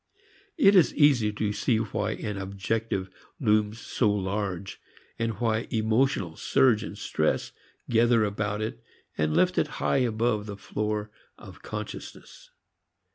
[0.57, 3.07] It is easy to see why an objective
[3.39, 4.81] looms so large
[5.19, 7.51] and why emotional surge and stress
[7.87, 8.83] gather about it
[9.15, 12.49] and lift it high above the floor of consciousness.